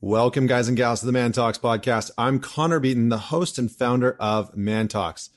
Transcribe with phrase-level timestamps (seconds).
[0.00, 2.12] Welcome, guys and gals, to the ManTalks podcast.
[2.16, 5.30] I'm Connor Beaton, the host and founder of ManTalks.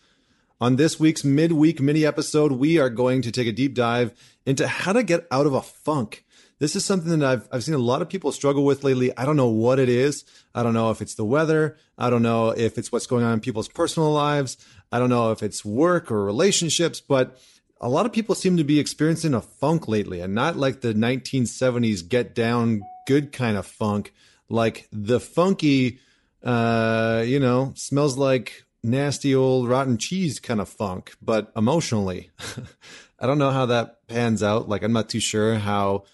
[0.62, 4.14] On this week's midweek mini episode, we are going to take a deep dive
[4.46, 6.26] into how to get out of a funk.
[6.60, 9.12] This is something that I've, I've seen a lot of people struggle with lately.
[9.18, 10.26] I don't know what it is.
[10.54, 11.76] I don't know if it's the weather.
[11.98, 14.58] I don't know if it's what's going on in people's personal lives.
[14.92, 17.36] I don't know if it's work or relationships, but
[17.80, 20.94] a lot of people seem to be experiencing a funk lately and not like the
[20.94, 24.14] 1970s get down good kind of funk
[24.52, 26.00] like the funky,
[26.44, 32.30] uh, you know, smells like nasty old rotten cheese kind of funk, but emotionally.
[33.20, 34.68] I don't know how that pans out.
[34.68, 36.06] Like, I'm not too sure how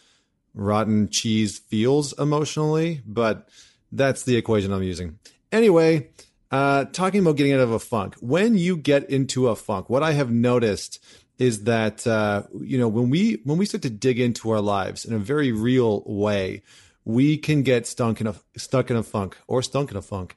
[0.53, 3.47] rotten cheese feels emotionally, but
[3.91, 5.17] that's the equation I'm using.
[5.51, 6.09] Anyway,
[6.51, 8.15] uh, talking about getting out of a funk.
[8.19, 11.03] When you get into a funk, what I have noticed
[11.39, 15.05] is that uh, you know when we when we start to dig into our lives
[15.05, 16.63] in a very real way,
[17.07, 20.35] we can get stuck in a stuck in a funk or stunk in a funk.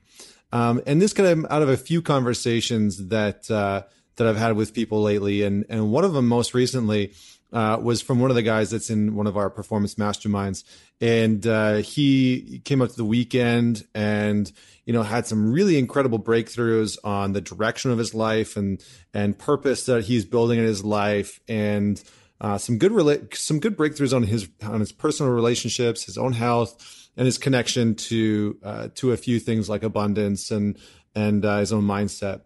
[0.52, 3.82] Um, and this came out of a few conversations that uh,
[4.16, 7.12] that I've had with people lately, and and one of them most recently
[7.52, 10.62] uh, was from one of the guys that's in one of our performance masterminds,
[11.00, 14.52] and uh, he came up to the weekend and
[14.84, 18.80] you know had some really incredible breakthroughs on the direction of his life and
[19.12, 22.00] and purpose that he's building in his life and
[22.40, 26.32] uh, some good rela- some good breakthroughs on his on his personal relationships, his own
[26.32, 30.78] health, and his connection to uh, to a few things like abundance and
[31.14, 32.42] and uh, his own mindset.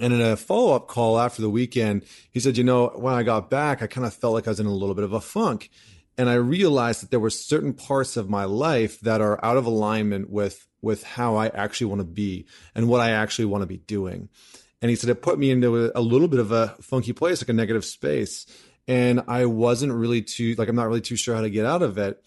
[0.00, 3.24] And in a follow up call after the weekend, he said, "You know, when I
[3.24, 5.20] got back, I kind of felt like I was in a little bit of a
[5.20, 5.70] funk."
[6.16, 9.66] And I realized that there were certain parts of my life that are out of
[9.66, 13.66] alignment with with how I actually want to be and what I actually want to
[13.66, 14.28] be doing.
[14.80, 17.40] And he said it put me into a, a little bit of a funky place,
[17.40, 18.46] like a negative space
[18.88, 21.82] and I wasn't really too like I'm not really too sure how to get out
[21.82, 22.22] of it.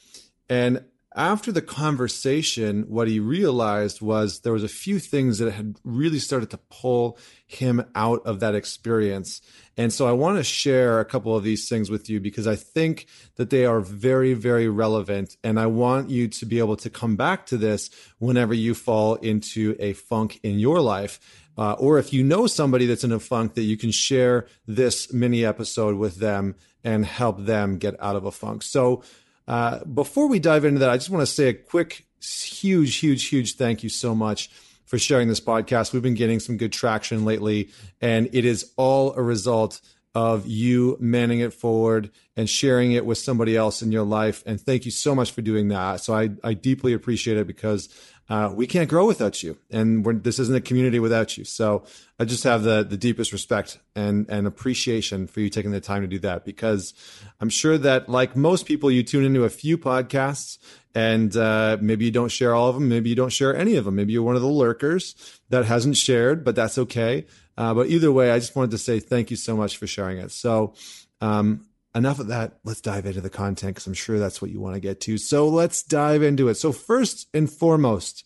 [0.50, 5.78] And after the conversation, what he realized was there was a few things that had
[5.86, 9.42] really started to pull him out of that experience.
[9.78, 12.58] And so I want to share a couple of these things with you because I
[12.58, 13.08] think
[13.38, 15.38] that they are very, very relevant.
[15.42, 19.16] And I want you to be able to come back to this whenever you fall
[19.16, 23.20] into a funk in your life uh, or if you know somebody that's in a
[23.20, 28.16] funk, that you can share this mini episode with them and help them get out
[28.16, 28.64] of a funk.
[28.64, 29.04] So,
[29.48, 33.28] uh, before we dive into that, I just want to say a quick, huge, huge,
[33.28, 34.50] huge thank you so much
[34.86, 35.94] for sharing this podcast.
[35.94, 37.70] We've been getting some good traction lately,
[38.02, 39.82] and it is all a result
[40.16, 44.42] of you manning it forward and sharing it with somebody else in your life.
[44.46, 46.00] And thank you so much for doing that.
[46.00, 47.90] So I, I deeply appreciate it because
[48.28, 51.44] uh, we can't grow without you, and this isn't a community without you.
[51.44, 51.84] So
[52.20, 56.02] I just have the the deepest respect and and appreciation for you taking the time
[56.02, 56.94] to do that because
[57.40, 60.58] I'm sure that like most people, you tune into a few podcasts
[60.96, 63.86] and uh, maybe you don't share all of them, maybe you don't share any of
[63.86, 67.28] them, maybe you're one of the lurkers that hasn't shared, but that's okay.
[67.58, 70.18] Uh, but either way, I just wanted to say thank you so much for sharing
[70.18, 70.32] it.
[70.32, 70.74] So.
[71.22, 72.60] Um, enough of that.
[72.64, 75.18] Let's dive into the content because I'm sure that's what you want to get to.
[75.18, 76.56] So let's dive into it.
[76.56, 78.26] So, first and foremost,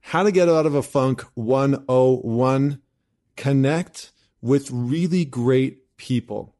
[0.00, 2.80] how to get out of a funk 101
[3.36, 6.54] connect with really great people.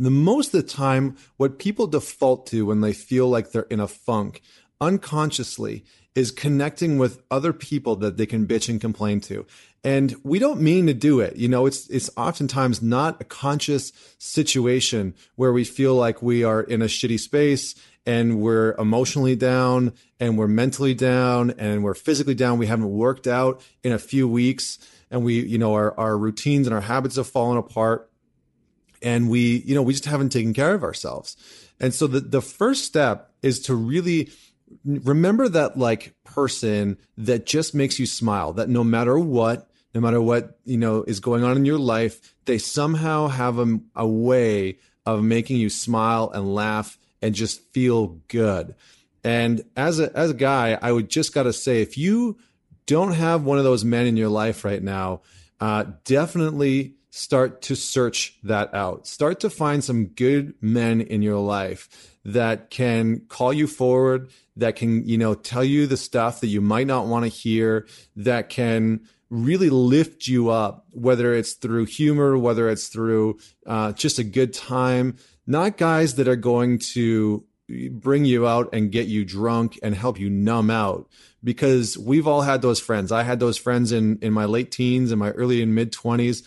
[0.00, 3.80] The most of the time, what people default to when they feel like they're in
[3.80, 4.42] a funk
[4.80, 5.84] unconsciously
[6.18, 9.46] is connecting with other people that they can bitch and complain to.
[9.84, 11.36] And we don't mean to do it.
[11.36, 16.60] You know, it's, it's oftentimes not a conscious situation where we feel like we are
[16.60, 22.34] in a shitty space and we're emotionally down and we're mentally down and we're physically
[22.34, 22.58] down.
[22.58, 24.80] We haven't worked out in a few weeks
[25.12, 28.10] and we, you know, our, our routines and our habits have fallen apart
[29.00, 31.36] and we, you know, we just haven't taken care of ourselves.
[31.78, 34.30] And so the, the first step is to really
[34.84, 40.20] remember that like person that just makes you smile, that no matter what, no matter
[40.20, 44.78] what you know is going on in your life they somehow have a, a way
[45.04, 48.74] of making you smile and laugh and just feel good.
[49.24, 52.38] And as a as a guy i would just got to say if you
[52.86, 55.20] don't have one of those men in your life right now
[55.60, 59.06] uh, definitely start to search that out.
[59.06, 64.76] Start to find some good men in your life that can call you forward that
[64.76, 67.86] can you know tell you the stuff that you might not want to hear
[68.16, 74.18] that can really lift you up, whether it's through humor, whether it's through uh, just
[74.18, 75.16] a good time.
[75.46, 77.44] Not guys that are going to
[77.90, 81.06] bring you out and get you drunk and help you numb out
[81.44, 83.12] because we've all had those friends.
[83.12, 86.42] I had those friends in in my late teens and my early and mid 20s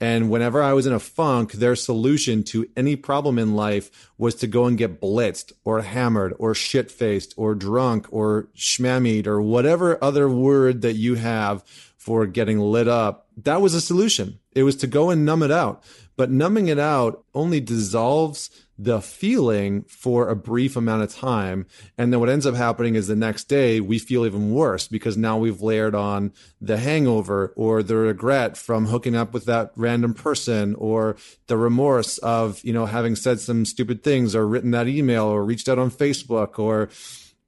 [0.00, 4.34] And whenever I was in a funk, their solution to any problem in life was
[4.36, 9.40] to go and get blitzed or hammered or shit faced or drunk or schmammied or
[9.40, 11.62] whatever other word that you have
[11.96, 13.28] for getting lit up.
[13.44, 14.38] That was a solution.
[14.52, 15.82] It was to go and numb it out.
[16.16, 21.66] But numbing it out only dissolves the feeling for a brief amount of time.
[21.96, 25.16] And then what ends up happening is the next day we feel even worse because
[25.16, 30.14] now we've layered on the hangover or the regret from hooking up with that random
[30.14, 31.16] person or
[31.46, 35.44] the remorse of, you know, having said some stupid things or written that email or
[35.44, 36.88] reached out on Facebook or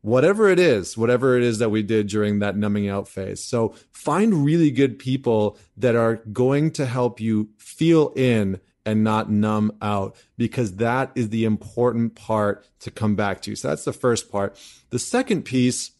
[0.06, 3.42] whatever it is, whatever it is that we did during that numbing out phase.
[3.42, 9.32] So find really good people that are going to help you feel in and not
[9.32, 13.56] numb out because that is the important part to come back to.
[13.56, 14.56] So that's the first part.
[14.90, 15.90] The second piece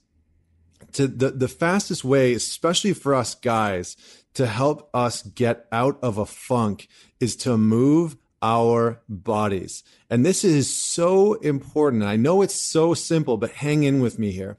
[0.92, 3.96] to the, the fastest way, especially for us guys,
[4.34, 6.86] to help us get out of a funk
[7.18, 9.82] is to move our bodies.
[10.08, 12.04] And this is so important.
[12.04, 14.56] I know it's so simple, but hang in with me here.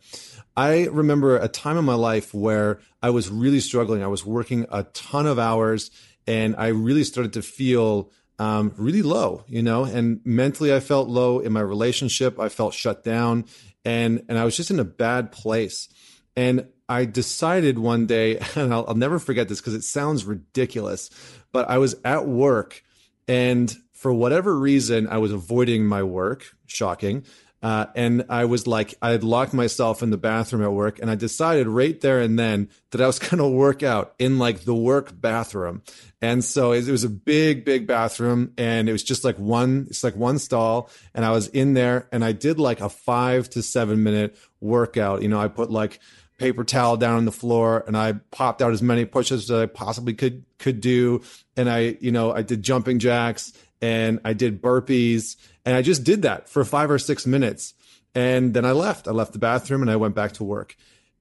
[0.57, 4.03] I remember a time in my life where I was really struggling.
[4.03, 5.89] I was working a ton of hours
[6.27, 11.07] and I really started to feel um, really low, you know, and mentally I felt
[11.07, 12.41] low in my relationship.
[12.41, 13.45] I felt shut down
[13.85, 15.87] and, and I was just in a bad place.
[16.35, 21.09] And I decided one day, and I'll, I'll never forget this because it sounds ridiculous,
[21.53, 22.83] but I was at work
[23.27, 26.45] and for whatever reason, I was avoiding my work.
[26.67, 27.25] Shocking.
[27.61, 31.09] Uh, and I was like, I had locked myself in the bathroom at work, and
[31.09, 34.61] I decided right there and then that I was going to work out in like
[34.61, 35.81] the work bathroom.
[36.21, 40.03] And so it, was a big, big bathroom, and it was just like one, it's
[40.03, 43.63] like one stall, and I was in there, and I did like a five to
[43.63, 45.21] seven minute workout.
[45.21, 45.99] You know, I put like
[46.37, 49.65] paper towel down on the floor and I popped out as many pushes as I
[49.65, 51.21] possibly could could do
[51.55, 55.35] and I you know I did jumping jacks and I did burpees
[55.65, 57.73] and I just did that for 5 or 6 minutes
[58.15, 60.75] and then I left I left the bathroom and I went back to work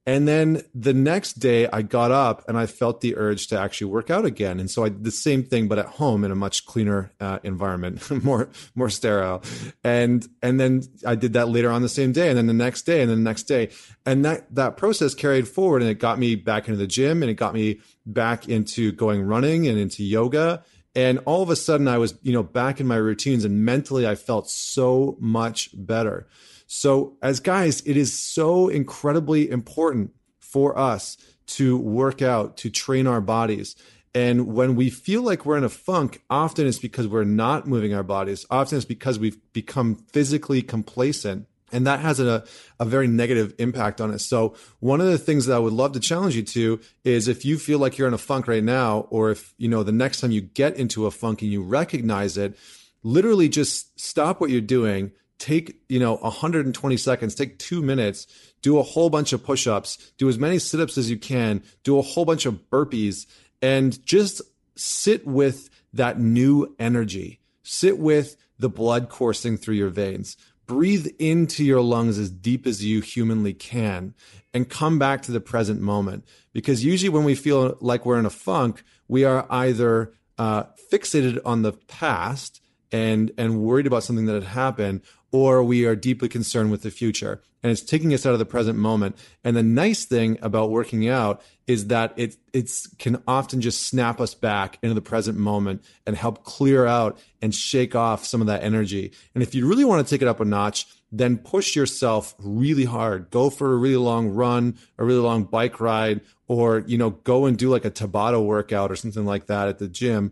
[0.07, 3.91] and then the next day, I got up and I felt the urge to actually
[3.91, 4.57] work out again.
[4.57, 7.39] And so I did the same thing, but at home in a much cleaner uh,
[7.43, 9.43] environment, more more sterile.
[9.83, 12.83] And and then I did that later on the same day, and then the next
[12.83, 13.69] day, and then the next day,
[14.05, 17.29] and that that process carried forward, and it got me back into the gym, and
[17.29, 20.63] it got me back into going running and into yoga.
[20.97, 24.07] And all of a sudden, I was you know back in my routines, and mentally,
[24.07, 26.27] I felt so much better.
[26.65, 31.15] So, as guys, it is so incredibly important for us
[31.57, 33.75] to work out, to train our bodies.
[34.15, 37.93] And when we feel like we're in a funk, often it's because we're not moving
[37.93, 38.47] our bodies.
[38.49, 41.45] Often it's because we've become physically complacent.
[41.71, 42.45] And that has a,
[42.79, 44.25] a very negative impact on us.
[44.25, 47.43] So one of the things that I would love to challenge you to is if
[47.43, 50.21] you feel like you're in a funk right now, or if, you know, the next
[50.21, 52.57] time you get into a funk and you recognize it,
[53.03, 58.25] literally just stop what you're doing, take you know 120 seconds take two minutes
[58.63, 62.01] do a whole bunch of push-ups do as many sit-ups as you can do a
[62.01, 63.27] whole bunch of burpees
[63.61, 64.41] and just
[64.75, 67.39] sit with that new energy.
[67.63, 70.37] Sit with the blood coursing through your veins
[70.67, 74.13] breathe into your lungs as deep as you humanly can
[74.53, 76.25] and come back to the present moment.
[76.53, 81.39] Because usually when we feel like we're in a funk we are either uh, fixated
[81.45, 82.61] on the past
[82.91, 85.01] and and worried about something that had happened
[85.31, 87.41] or we are deeply concerned with the future.
[87.61, 89.17] And it's taking us out of the present moment.
[89.43, 94.21] And the nice thing about working out is that it it's can often just snap
[94.21, 98.47] us back into the present moment and help clear out and shake off some of
[98.47, 99.11] that energy.
[99.33, 102.83] And if you really want to take it up a notch then push yourself really
[102.83, 103.29] hard.
[103.29, 107.45] Go for a really long run a really long bike ride or you know go
[107.45, 110.31] and do like a tabata workout or something like that at the gym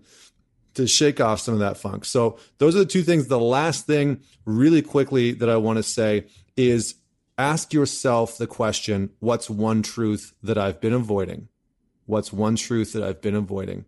[0.76, 2.06] to shake off some of that funk.
[2.06, 3.28] So those are the two things.
[3.28, 6.96] The last thing really quickly that I want to say is
[7.38, 11.50] ask yourself the question, what's one truth that I've been avoiding?
[12.06, 13.86] What's one truth that I've been avoiding?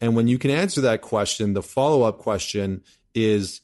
[0.00, 2.82] And when you can answer that question, the follow up question
[3.14, 3.62] is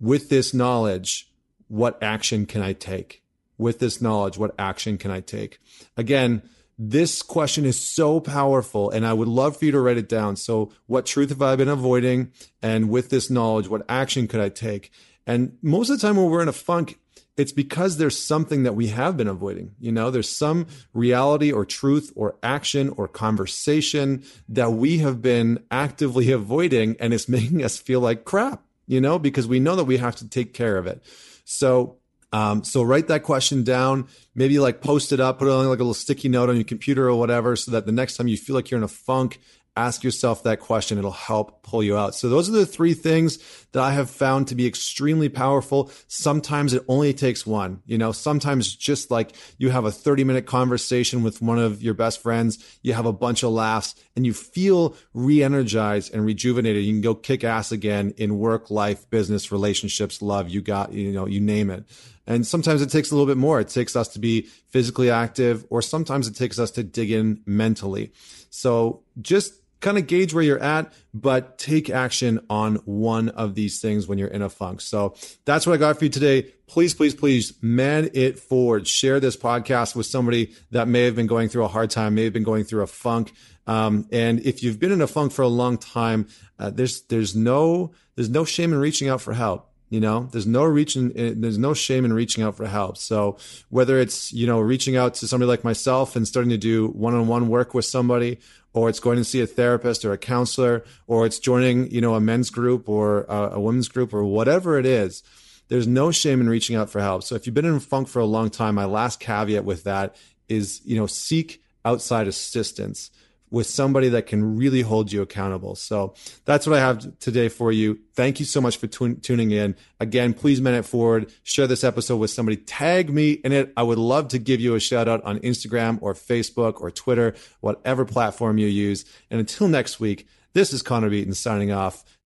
[0.00, 1.32] with this knowledge,
[1.68, 3.22] what action can I take?
[3.56, 5.58] With this knowledge, what action can I take?
[5.96, 6.42] Again,
[6.78, 10.36] this question is so powerful, and I would love for you to write it down.
[10.36, 12.30] So, what truth have I been avoiding?
[12.62, 14.92] And with this knowledge, what action could I take?
[15.26, 16.98] And most of the time, when we're in a funk,
[17.36, 19.74] it's because there's something that we have been avoiding.
[19.80, 25.62] You know, there's some reality or truth or action or conversation that we have been
[25.70, 29.84] actively avoiding, and it's making us feel like crap, you know, because we know that
[29.84, 31.02] we have to take care of it.
[31.44, 31.97] So,
[32.32, 35.78] um, so write that question down, maybe like post it up, put it on like
[35.78, 38.36] a little sticky note on your computer or whatever, so that the next time you
[38.36, 39.38] feel like you're in a funk,
[39.78, 40.98] ask yourself that question.
[40.98, 42.14] It'll help pull you out.
[42.14, 43.38] So those are the three things
[43.72, 45.90] that I have found to be extremely powerful.
[46.08, 50.46] Sometimes it only takes one, you know, sometimes just like you have a 30 minute
[50.46, 54.34] conversation with one of your best friends, you have a bunch of laughs and you
[54.34, 56.84] feel re-energized and rejuvenated.
[56.84, 60.48] You can go kick ass again in work, life, business, relationships, love.
[60.48, 61.84] You got, you know, you name it.
[62.28, 63.58] And sometimes it takes a little bit more.
[63.58, 67.40] It takes us to be physically active, or sometimes it takes us to dig in
[67.46, 68.12] mentally.
[68.50, 73.80] So just kind of gauge where you're at, but take action on one of these
[73.80, 74.80] things when you're in a funk.
[74.80, 76.42] So that's what I got for you today.
[76.66, 78.86] Please, please, please man it forward.
[78.86, 82.24] Share this podcast with somebody that may have been going through a hard time, may
[82.24, 83.32] have been going through a funk.
[83.66, 87.36] Um, and if you've been in a funk for a long time, uh, there's there's
[87.36, 89.67] no there's no shame in reaching out for help.
[89.90, 92.98] You know, there's no reaching, eh, there's no shame in reaching out for help.
[92.98, 93.38] So
[93.70, 97.48] whether it's, you know, reaching out to somebody like myself and starting to do one-on-one
[97.48, 98.38] work with somebody,
[98.74, 102.14] or it's going to see a therapist or a counselor, or it's joining, you know,
[102.14, 105.22] a men's group or a, a women's group or whatever it is,
[105.68, 107.22] there's no shame in reaching out for help.
[107.22, 110.16] So if you've been in funk for a long time, my last caveat with that
[110.48, 113.10] is, you know, seek outside assistance
[113.50, 115.74] with somebody that can really hold you accountable.
[115.74, 116.14] So
[116.44, 117.98] that's what I have today for you.
[118.14, 119.76] Thank you so much for tuning in.
[120.00, 121.32] Again, please minute forward.
[121.42, 122.56] Share this episode with somebody.
[122.56, 123.72] Tag me in it.
[123.76, 127.34] I would love to give you a shout out on Instagram or Facebook or Twitter,
[127.60, 129.04] whatever platform you use.
[129.30, 132.04] And until next week, this is Connor Beaton signing off.